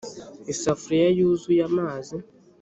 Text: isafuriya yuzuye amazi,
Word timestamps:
isafuriya 0.53 1.07
yuzuye 1.17 1.61
amazi, 1.69 2.15